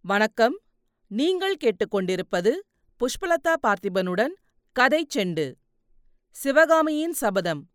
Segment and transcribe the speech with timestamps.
[0.00, 0.60] வணக்கம்.
[1.08, 2.50] நீங்கள் கேட்டுக்கொண்டிருப்பது
[3.00, 4.34] புஷ்பலதா பார்த்திபனுடன்
[4.72, 5.54] கதை செண்டு.
[6.30, 7.68] சிவகாமியின் சபதம்.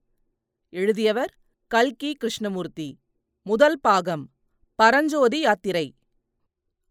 [0.69, 2.99] எழுதியவர் கல்கி கிருஷ்ணமூர்த்தி.
[3.43, 4.31] முதல் பாகம்.
[4.75, 5.95] பரஞ்சோதி யாத்திரை.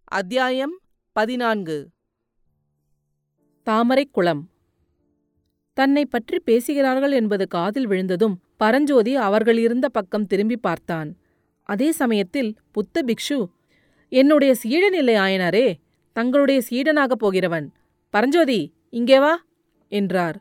[0.05, 0.81] அத்தியாயம்
[1.13, 1.91] பதினான்கு.
[3.67, 4.43] தாமரைக்குளம்
[5.73, 11.17] தன்னை பற்றி பேசுகிறார்கள் என்பது காதில் விழுந்ததும் பரஞ்சோதி அவர்கள் இருந்த பக்கம் திரும்பி பார்த்தான்.
[11.63, 13.47] அதே சமயத்தில் புத்த பிக்ஷு
[14.13, 15.67] என்னுடைய சீடன் இல்லை ஆயனாரே
[16.17, 17.67] தங்களுடைய சீடனாகப் போகிறவன்.
[18.15, 19.35] பரஞ்சோதி இங்கே வா
[19.93, 20.37] என்றார்.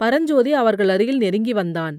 [0.00, 1.96] பரஞ்சோதி அவர்கள் அருகில் நெருங்கி வந்தான்.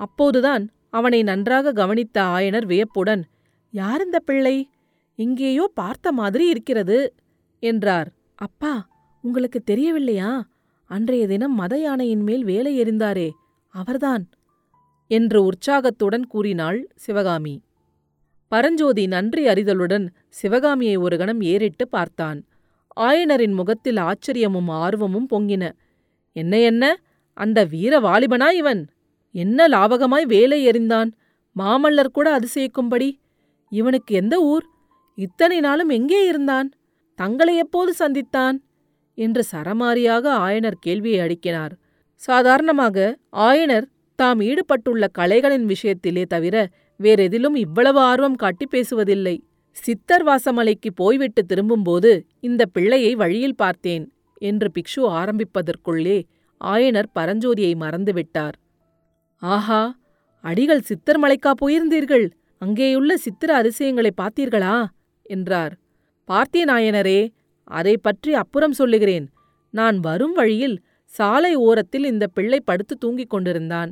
[0.00, 3.22] அப்போதுதான் அவனை நன்றாக கவனித்த ஆயனர் வியப்புடன்
[3.70, 4.56] யார் இந்த பிள்ளை?
[5.18, 6.98] எங்கேயோ பார்த்த மாதிரி இருக்கிறது
[7.62, 8.08] என்றார்.
[8.36, 8.72] அப்பா
[9.24, 10.30] உங்களுக்கு தெரியவில்லையா?
[10.90, 13.28] அன்றைய தினம் மத யானையின் மேல் வேலை எறிந்தாரே
[13.74, 14.24] அவர்தான்
[15.10, 17.54] என்று உற்சாகத்துடன் கூறினாள் சிவகாமி.
[18.50, 22.38] பரஞ்சோதி நன்றி அறிதலுடன் சிவகாமியை ஒரு கணம் ஏறிட்டு பார்த்தான்.
[23.00, 25.64] ஆயனரின் முகத்தில் ஆச்சரியமும் ஆர்வமும் பொங்கின.
[26.32, 26.84] என்ன என்ன?
[27.36, 28.82] அந்த வீர வாலிபனா இவன்?
[29.34, 31.10] என்ன லாபகமாய் வேலை எறிந்தான்?
[31.56, 33.10] மாமல்லர் கூட அதிசயிக்கும்படி?
[33.72, 34.66] இவனுக்கு எந்த ஊர்?
[35.14, 36.68] இத்தனை நாளும் எங்கே இருந்தான்?
[37.14, 38.56] தங்களை எப்போது சந்தித்தான்?
[39.14, 41.74] என்று சரமாரியாக ஆயனர் கேள்வியை அடுக்கினார்.
[42.14, 46.56] சாதாரணமாக ஆயனர் தாம் ஈடுபட்டுள்ள கலைகளின் விஷயத்திலே தவிர
[47.02, 49.36] வேறெதிலும் இவ்வளவு ஆர்வம் காட்டி பேசுவதில்லை.
[49.70, 56.22] சித்தர் வாசமலைக்கு போய்விட்டு திரும்பும்போது இந்த பிள்ளையை வழியில் பார்த்தேன் என்று பிக்ஷு ஆரம்பிப்பதற்குள்ளே
[56.64, 58.56] ஆயனர் பரஞ்சோதியை மறந்துவிட்டார்.
[59.36, 59.96] ஆஹா
[60.44, 62.30] அடிகள் சித்தர் மலைக்கா போயிருந்தீர்கள்.
[62.64, 64.84] அங்கேயுள்ள சித்திர அதிசயங்களை பார்த்தீர்களா?
[65.22, 65.74] என்றார்.
[66.24, 67.28] பார்த்தேன் ஆயனரே
[67.64, 69.26] அதை பற்றி அப்புறம் சொல்லுகிறேன்.
[69.70, 73.90] நான் வரும் வழியில் சாலை ஓரத்தில் இந்த பிள்ளை படுத்து தூங்கிக் கொண்டிருந்தான்.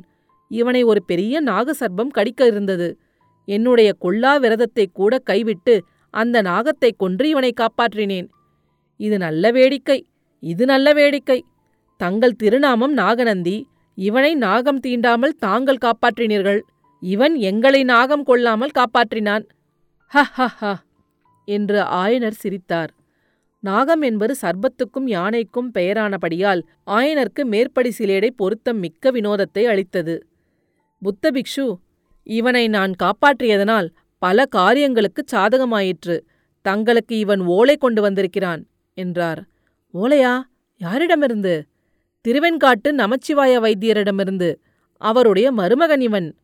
[0.49, 2.97] இவனை ஒரு பெரிய நாகசர்பம் கடிக்க இருந்தது.
[3.45, 8.29] என்னுடைய கொல்லா விரதத்தை கூட கைவிட்டு அந்த நாகத்தைக் கொன்று இவனை காப்பாற்றினேன்.
[8.97, 10.05] இது நல்ல வேடிக்கை
[10.39, 11.45] இது நல்ல வேடிக்கை.
[11.97, 16.61] தங்கள் திருநாமம் நாகநந்தி இவனை நாகம் தீண்டாமல் தாங்கள் காப்பாற்றினீர்கள்.
[16.99, 19.45] இவன் எங்களை நாகம் கொள்ளாமல் காப்பாற்றினான்.
[20.05, 20.75] ஹ ஹ ஹ
[21.45, 22.93] என்று ஆயனர் சிரித்தார்.
[23.59, 30.28] நாகம் என்பது சர்பத்துக்கும் யானைக்கும் பெயரானபடியால் ஆயனருக்கு மேற்படி சிலேடை பொருத்தம் மிக்க வினோதத்தை அளித்தது.
[31.01, 31.79] புத்த பிக்ஷு
[32.23, 36.19] இவனை நான் காப்பாற்றியதனால் பல காரியங்களுக்குச் சாதகமாயிற்று.
[36.61, 39.47] தங்களுக்கு இவன் ஓலை கொண்டு வந்திருக்கிறான் என்றார்.
[39.93, 40.41] ஓலையா?
[40.83, 41.63] யாரிடமிருந்து?
[42.27, 44.55] திருவெண்காட்டு நமச்சிவாய வைத்தியரிடமிருந்து.
[44.97, 46.35] அவருடைய மருமகன் இவன்.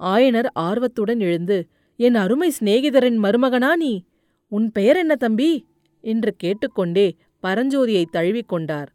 [0.00, 4.04] ஆயனர் ஆர்வத்துடன் எழுந்து என் அருமை சிநேகிதரின் மருமகனா நீ?
[4.48, 5.66] உன் பெயர் என்ன தம்பி?
[6.00, 8.86] என்று கேட்டுக்கொண்டே பரஞ்சோதியை தழுவிக்கொண்டார்.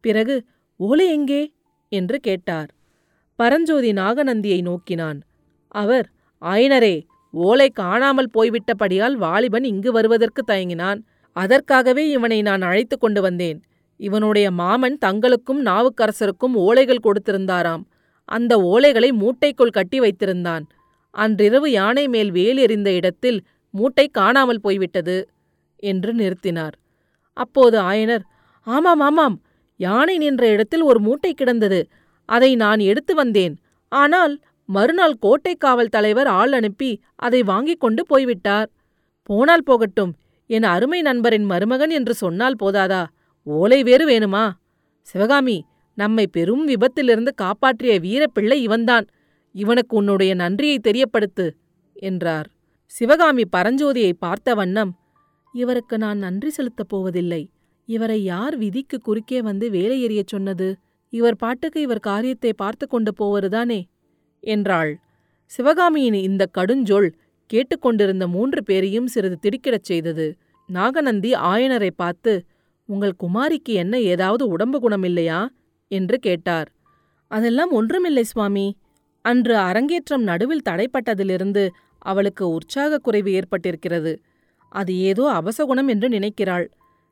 [0.00, 0.44] பிறகு
[0.76, 1.52] ஓலை எங்கே?
[1.88, 2.68] என்று கேட்டார்.
[3.38, 5.18] பரஞ்சோதி நாகநந்தியை நோக்கினான்.
[5.74, 6.06] அவர்
[6.42, 6.96] ஆயனரே
[7.34, 11.00] ஓலை காணாமல் போய்விட்டபடியால் வாலிபன் இங்கு வருவதற்கு தயங்கினான்.
[11.36, 13.58] அதற்காகவே இவனை நான் அழைத்து கொண்டு வந்தேன்.
[13.96, 17.84] இவனுடைய மாமன் தங்களுக்கும் நாவுக்கரசருக்கும் ஓலைகள் கொடுத்திருந்தாராம்.
[18.24, 20.64] அந்த ஓலைகளை மூட்டைக்குள் கட்டி வைத்திருந்தான்.
[21.10, 23.38] அன்றிரவு யானை மேல் வேல் எறிந்த இடத்தில்
[23.74, 25.16] மூட்டை காணாமல் போய்விட்டது
[25.76, 26.76] என்று நிறுத்தினார்.
[27.36, 28.24] அப்போது ஆயனர்
[28.66, 29.36] ஆமாம் ஆமாம்.
[29.80, 31.80] யானை நின்ற இடத்தில் ஒரு மூட்டை கிடந்தது.
[32.24, 33.54] அதை நான் எடுத்து வந்தேன்.
[33.88, 38.68] ஆனால் மறுநாள் கோட்டை காவல் தலைவர் ஆள் அனுப்பி அதை வாங்கிக் கொண்டு போய்விட்டார்.
[39.22, 40.12] போனால் போகட்டும்
[40.46, 43.06] என் அருமை நண்பரின் மருமகன் என்று சொன்னால் போதாதா?
[43.42, 44.50] ஓலை வேறு வேணுமா?
[45.00, 49.06] சிவகாமி நம்மை பெரும் விபத்திலிருந்து காப்பாற்றிய வீரப்பிள்ளை இவன்தான்.
[49.54, 51.46] இவனுக்கு உன்னுடைய நன்றியை தெரியப்படுத்து
[51.92, 52.48] என்றார்.
[52.86, 54.92] சிவகாமி பரஞ்சோதியை பார்த்த வண்ணம்
[55.54, 57.50] இவருக்கு நான் நன்றி செலுத்தப் போவதில்லை.
[57.88, 60.68] இவரை யார் விதிக்கு குறுக்கே வந்து வேலை எறியச் சொன்னது?
[61.12, 63.80] இவர் பாட்டுக்கு இவர் காரியத்தை பார்த்து கொண்டு போவதுதானே?
[64.42, 64.92] என்றாள்.
[65.46, 67.08] சிவகாமியின் இந்த கடுஞ்சொல்
[67.46, 70.26] கேட்டுக்கொண்டிருந்த மூன்று பேரையும் சிறிது திடுக்கிடச் செய்தது.
[70.68, 72.32] நாகநந்தி ஆயனரை பார்த்து
[72.88, 75.40] உங்கள் குமாரிக்கு என்ன ஏதாவது உடம்பு குணமில்லையா?
[75.90, 76.68] என்று கேட்டார்.
[77.30, 78.66] அதெல்லாம் ஒன்றுமில்லை சுவாமி.
[79.24, 81.64] அன்று அரங்கேற்றம் நடுவில் தடைப்பட்டதிலிருந்து
[81.98, 84.12] அவளுக்கு உற்சாகக் குறைவு ஏற்பட்டிருக்கிறது.
[84.72, 86.66] அது ஏதோ அபசகுணம் என்று நினைக்கிறாள்.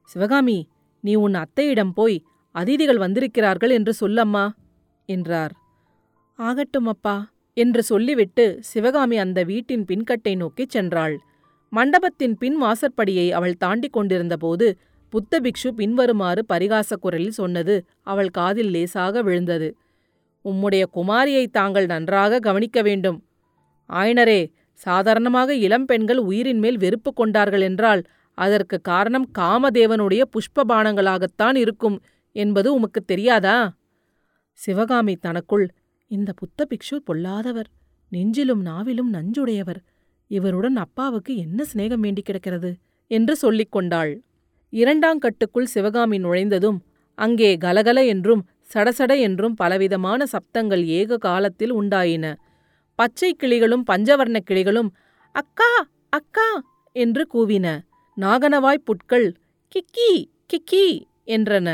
[0.05, 0.58] சிவகாமி
[1.05, 2.17] நீ உன் அத்தையிடம் போய்
[2.55, 4.52] அதிதிகள் வந்திருக்கிறார்கள் என்று சொல்லம்மா
[5.06, 5.52] என்றார்.
[6.38, 11.17] ஆகட்டும் அப்பா என்று சொல்லிவிட்டு சிவகாமி அந்த வீட்டின் பின்கட்டை நோக்கிச் சென்றாள்.
[11.69, 19.23] மண்டபத்தின் பின் வாசற்படியை அவள் தாண்டிக் கொண்டிருந்தபோது புத்த பிக்ஷு பின்வருமாறு பரிகாச குரலில் சொன்னது அவள் காதில் லேசாக
[19.23, 19.76] விழுந்தது.
[20.44, 23.19] உம்முடைய குமாரியை தாங்கள் நன்றாக கவனிக்க வேண்டும்.
[23.91, 24.41] ஆயனரே
[24.73, 28.03] சாதாரணமாக இளம் பெண்கள் உயிரின் மேல் வெறுப்பு கொண்டார்கள் என்றால்
[28.35, 32.00] அதற்கு காரணம் காமதேவனுடைய புஷ்பபானங்களாகத்தான் இருக்கும்.
[32.37, 33.56] என்பது உமக்குத் தெரியாதா?
[34.59, 35.67] சிவகாமி தனக்குள்
[36.11, 37.69] இந்த புத்த பிக்ஷு பொல்லாதவர்
[38.12, 39.81] நெஞ்சிலும் நாவிலும் நஞ்சுடையவர்
[40.31, 42.71] இவருடன் அப்பாவுக்கு என்ன சிநேகம் வேண்டி கிடக்கிறது?
[43.11, 44.12] என்று சொல்லிக் கொண்டாள்.
[44.73, 46.79] இரண்டாங்கட்டுக்குள் சிவகாமி நுழைந்ததும்
[47.19, 48.43] அங்கே கலகல என்றும்
[48.75, 52.27] சடசட என்றும் பலவிதமான சப்தங்கள் ஏக காலத்தில் உண்டாயின.
[52.99, 54.91] பச்சை கிளிகளும் பஞ்சவர்ணக் கிளிகளும்
[55.35, 55.71] அக்கா
[56.12, 56.49] அக்கா!
[56.97, 57.67] என்று கூவின.
[58.17, 59.29] நாகனவாய்ப் புட்கள்
[59.73, 60.11] கிக்கி
[60.50, 60.87] கிக்கி!
[61.27, 61.69] என்றன.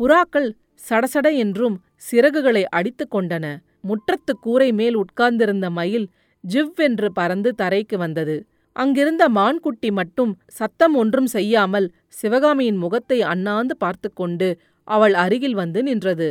[0.00, 0.48] புறாக்கள்
[0.88, 1.76] சடசட என்றும்
[2.10, 3.46] சிறகுகளை அடித்துக் கொண்டன.
[3.88, 6.06] முற்றத்து கூரை மேல் உட்கார்ந்திருந்த மயில்
[6.44, 8.36] ஜிவ்வென்று பறந்து தரைக்கு வந்தது.
[8.76, 14.48] அங்கிருந்த மான்குட்டி மட்டும் சத்தம் ஒன்றும் செய்யாமல் சிவகாமியின் முகத்தை அண்ணாந்து பார்த்து கொண்டு
[14.88, 16.28] அவள் அருகில் வந்து நின்றது.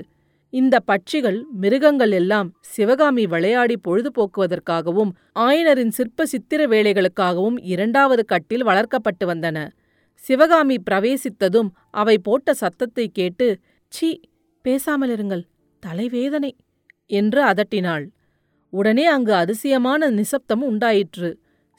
[0.53, 9.57] இந்த பட்சிகள் மிருகங்கள் எல்லாம் சிவகாமி விளையாடி பொழுதுபோக்குவதற்காகவும் ஆயனரின் சிற்ப சித்திர வேலைகளுக்காகவும் இரண்டாவது கட்டில் வளர்க்கப்பட்டு வந்தன.
[10.23, 13.47] சிவகாமி பிரவேசித்ததும் அவை போட்ட சத்தத்தை கேட்டு
[13.87, 14.19] சீ
[14.65, 15.43] பேசாமலிருங்கள்
[15.83, 16.51] தலைவேதனை
[17.05, 18.05] என்று அதட்டினாள்.
[18.69, 21.29] உடனே அங்கு அதிசயமான நிசப்தம் உண்டாயிற்று.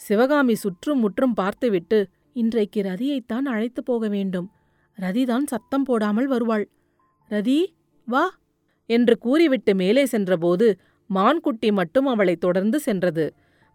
[0.01, 1.99] சிவகாமி சுற்றும் முற்றும் பார்த்துவிட்டு
[2.33, 4.47] இன்றைக்கு ரதியைத்தான் அழைத்து போக வேண்டும்.
[4.99, 6.67] ரதிதான் சத்தம் போடாமல் வருவாள்.
[7.31, 7.61] ரதி
[8.05, 8.25] வா
[8.87, 10.67] என்று கூறிவிட்டு மேலே சென்றபோது
[11.11, 13.27] மான்குட்டி மட்டும் அவளைத் தொடர்ந்து சென்றது.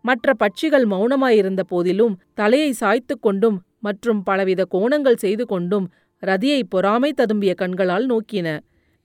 [0.05, 5.85] மற்ற பட்சிகள் மௌனமாயிருந்த போதிலும் தலையை சாய்த்து கொண்டும் மற்றும் பலவித கோணங்கள் செய்து கொண்டும்
[6.23, 8.47] ரதியை பொறாமை ததும்பிய கண்களால் நோக்கின.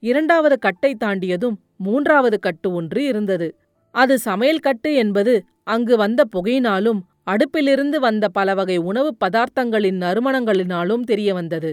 [0.03, 3.47] இரண்டாவது கட்டை தாண்டியதும் மூன்றாவது கட்டு ஒன்று இருந்தது.
[3.95, 5.33] அது சமையல் கட்டு என்பது
[5.63, 11.71] அங்கு வந்த புகையினாலும் அடுப்பிலிருந்து வந்த பல வகை உணவுப் பதார்த்தங்களின் நறுமணங்களினாலும் தெரிய வந்தது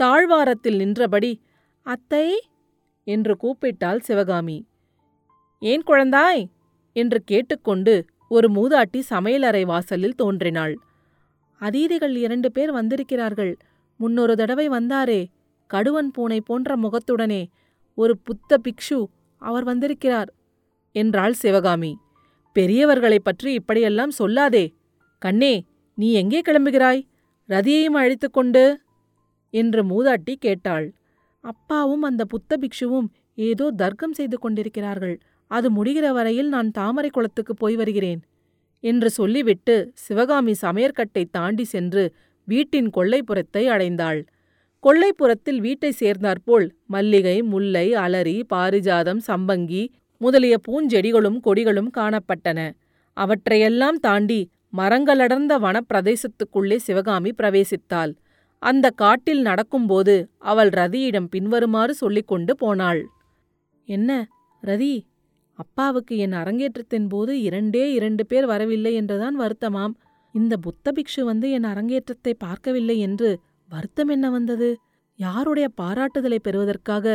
[0.00, 1.32] தாழ்வாரத்தில் நின்றபடி
[1.86, 2.26] அத்தை
[3.06, 4.58] என்று கூப்பிட்டாள் சிவகாமி.
[5.62, 6.42] ஏன் குழந்தாய்?
[6.96, 7.94] என்று கேட்டுக்கொண்டு
[8.30, 10.74] ஒரு மூதாட்டி சமையலறை வாசலில் தோன்றினாள்.
[11.60, 13.56] அதீதிகள் இரண்டு பேர் வந்திருக்கிறார்கள்.
[13.96, 15.26] முன்னொரு தடவை வந்தாரே
[15.74, 17.46] கடுவன் பூனை போன்ற முகத்துடனே
[17.94, 19.04] ஒரு புத்த பிக்ஷு
[19.36, 20.32] அவர் வந்திருக்கிறார்
[20.92, 21.98] என்றாள் சிவகாமி.
[22.54, 24.74] பெரியவர்களைப் பற்றி இப்படியெல்லாம் சொல்லாதே.
[25.18, 25.64] கண்ணே
[25.94, 27.06] நீ எங்கே கிளம்புகிறாய்?
[27.48, 28.80] ரதியையும் அழைத்து கொண்டு
[29.50, 30.92] என்று மூதாட்டி கேட்டாள்.
[31.40, 35.20] அப்பாவும் அந்த புத்த பிக்ஷுவும் ஏதோ தர்க்கம் செய்து கொண்டிருக்கிறார்கள்.
[35.46, 38.20] அது முடிகிற வரையில் நான் தாமரை குளத்துக்கு போய் வருகிறேன்.
[38.80, 42.14] என்று சொல்லிவிட்டு சிவகாமி சமையற்கட்டை தாண்டி சென்று
[42.44, 44.20] வீட்டின் கொள்ளைப்புறத்தை அடைந்தாள்.
[44.84, 49.82] கொள்ளைப்புறத்தில் வீட்டை சேர்ந்தாற்போல் மல்லிகை முல்லை அலரி பாரிஜாதம் சம்பங்கி
[50.20, 52.60] முதலிய பூஞ்செடிகளும் கொடிகளும் காணப்பட்டன.
[53.16, 54.40] அவற்றையெல்லாம் தாண்டி
[54.76, 58.12] மரங்களடர்ந்த வனப்பிரதேசத்துக்குள்ளே சிவகாமி பிரவேசித்தாள்.
[58.58, 63.02] அந்த காட்டில் நடக்கும்போது அவள் ரதியிடம் பின்வருமாறு சொல்லிக்கொண்டு போனாள்.
[63.88, 64.10] என்ன
[64.62, 64.94] ரதி
[65.58, 69.94] அப்பாவுக்கு என் அரங்கேற்றத்தின் போது இரண்டே இரண்டு பேர் வரவில்லை என்றுதான் வருத்தமாம்.
[70.34, 73.30] இந்த புத்த பிக்ஷு வந்து என் அரங்கேற்றத்தை பார்க்கவில்லை என்று
[73.70, 74.68] வருத்தம் என்ன வந்தது?
[75.18, 77.06] யாருடைய பாராட்டுதலை பெறுவதற்காக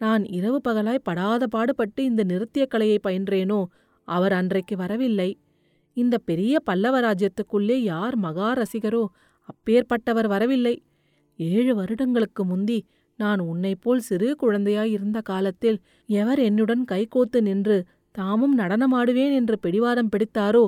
[0.00, 3.60] நான் இரவு பகலாய் படாத பாடுபட்டு இந்த நிறுத்திய கலையை பயின்றேனோ
[4.08, 5.30] அவர் அன்றைக்கு வரவில்லை.
[5.96, 9.02] இந்த பெரிய பல்லவ ராஜ்யத்துக்குள்ளே யார் மகா ரசிகரோ
[9.48, 10.74] அப்பேற்பட்டவர் வரவில்லை.
[11.38, 12.78] ஏழு வருடங்களுக்கு முந்தி
[13.22, 15.78] நான் உன்னைப்போல் சிறு குழந்தையாயிருந்த காலத்தில்
[16.08, 17.76] எவர் என்னுடன் கைகோத்து நின்று
[18.14, 20.64] தாமும் நடனமாடுவேன் என்று பிடிவாதம் பிடித்தாரோ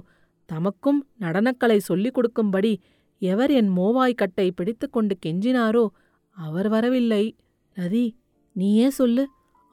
[0.48, 2.72] தமக்கும் நடனக்கலை சொல்லிக் கொடுக்கும்படி
[3.22, 5.84] எவர் என் மோவாய் கட்டை பிடித்துக்கொண்டு கெஞ்சினாரோ
[6.36, 7.24] அவர் வரவில்லை.
[7.76, 8.06] ரதி
[8.56, 9.24] நீயே சொல்லு.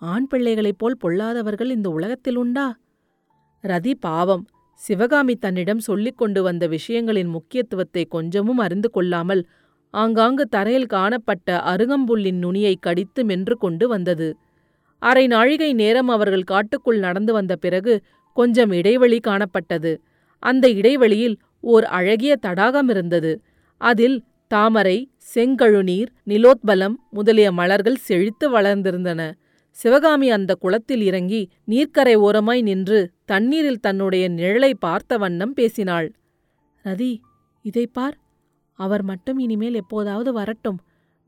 [0.02, 2.68] ஆண் பிள்ளைகளைப் போல் பொல்லாதவர்கள் இந்த உலகத்தில் உண்டா?
[3.64, 4.44] ரதி பாவம்.
[4.82, 9.42] சிவகாமி தன்னிடம் சொல்லிக் கொண்டு வந்த விஷயங்களின் முக்கியத்துவத்தை கொஞ்சமும் அறிந்து கொள்ளாமல்
[9.94, 14.38] ஆங்காங்கு தரையில் காணப்பட்ட அருகம்புல்லின் நுனியை கடித்து மென்று கொண்டு வந்தது.
[15.00, 18.02] அரை நாழிகை நேரம் அவர்கள் காட்டுக்குள் நடந்து வந்த பிறகு
[18.34, 19.98] கொஞ்சம் இடைவெளி காணப்பட்டது.
[20.40, 23.42] அந்த இடைவெளியில் ஓர் அழகிய தடாகம் இருந்தது.
[23.78, 29.32] அதில் தாமரை செங்கழுநீர் நிலோத்பலம் முதலிய மலர்கள் செழித்து வளர்ந்திருந்தன.
[29.70, 36.12] சிவகாமி அந்த குளத்தில் இறங்கி நீர்க்கரை ஓரமாய் நின்று தண்ணீரில் தன்னுடைய நிழலை பார்த்த வண்ணம் பேசினாள்.
[36.86, 37.20] ரதி
[37.62, 38.18] இதை பார்.
[38.82, 40.80] அவர் மட்டும் இனிமேல் எப்போதாவது வரட்டும்.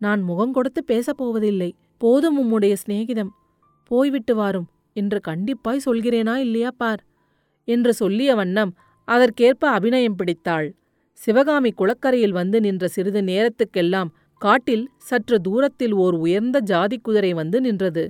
[0.01, 1.69] நான் முகம் கொடுத்து பேசப் போவதில்லை.
[1.97, 3.31] போதும் உம்முடைய சிநேகிதம்.
[3.91, 4.67] போய்விட்டு வாரும்.
[4.95, 7.01] என்று கண்டிப்பாய் சொல்கிறேனா இல்லையா பார்?
[7.67, 8.71] என்று சொல்லிய வண்ணம்
[9.07, 10.67] அதற்கேற்ப அபிநயம் பிடித்தாள்.
[11.19, 14.09] சிவகாமி குளக்கரையில் வந்து நின்ற சிறிது நேரத்துக்கெல்லாம்
[14.41, 18.03] காட்டில் சற்று தூரத்தில் ஓர் உயர்ந்த ஜாதி குதிரை வந்து நின்றது.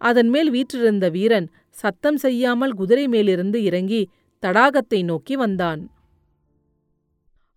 [0.00, 4.02] அதன் மேல் வீற்றிருந்த வீரன் சத்தம் செய்யாமல் குதிரை மேலிருந்து இறங்கி
[4.42, 5.80] தடாகத்தை நோக்கி வந்தான்.